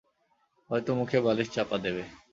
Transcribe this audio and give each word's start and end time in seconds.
হয়তো 0.69 0.91
মুখে 0.99 1.17
বালিশ 1.25 1.47
চাপা 1.55 1.77
দেবে। 1.77 2.03